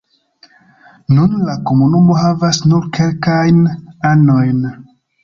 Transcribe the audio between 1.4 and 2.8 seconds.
la komunumo havas